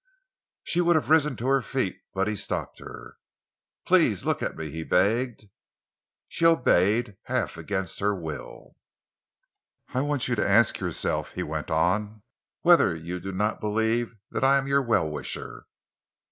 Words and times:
She 0.63 0.81
would 0.81 0.95
have 0.95 1.11
risen 1.11 1.35
to 1.35 1.45
her 1.47 1.61
feet 1.61 1.99
but 2.15 2.27
he 2.27 2.35
stopped 2.35 2.79
her. 2.79 3.17
"Please 3.85 4.25
look 4.25 4.41
at 4.41 4.57
me," 4.57 4.71
he 4.71 4.83
begged. 4.83 5.47
She 6.27 6.43
obeyed, 6.43 7.17
half 7.25 7.55
against 7.55 7.99
her 7.99 8.15
will. 8.19 8.77
"I 9.89 10.01
want 10.01 10.27
you 10.27 10.33
to 10.37 10.49
ask 10.49 10.79
yourself," 10.79 11.33
he 11.33 11.43
went 11.43 11.69
on, 11.69 12.23
"whether 12.63 12.95
you 12.95 13.19
do 13.19 13.31
not 13.31 13.59
believe 13.61 14.15
that 14.31 14.43
I 14.43 14.57
am 14.57 14.65
your 14.65 14.81
well 14.81 15.07
wisher. 15.07 15.67